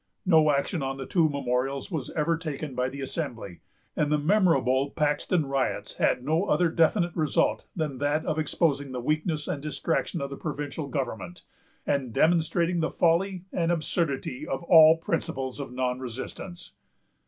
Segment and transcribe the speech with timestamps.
[0.25, 3.59] No action on the two memorials was ever taken by the Assembly;
[3.95, 8.99] and the memorable Paxton riots had no other definite result than that of exposing the
[8.99, 11.43] weakness and distraction of the provincial government,
[11.85, 16.73] and demonstrating the folly and absurdity of all principles of non resistance.